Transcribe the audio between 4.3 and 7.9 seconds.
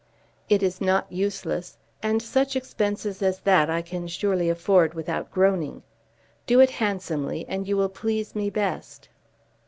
afford without groaning. Do it handsomely and you will